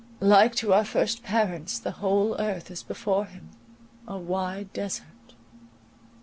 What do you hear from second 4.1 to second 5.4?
wide desart.